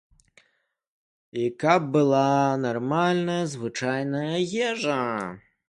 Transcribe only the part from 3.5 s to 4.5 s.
звычайная